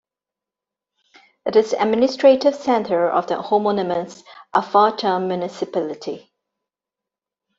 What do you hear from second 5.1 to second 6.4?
Municipality.